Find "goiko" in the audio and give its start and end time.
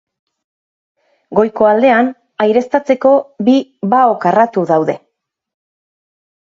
1.39-1.67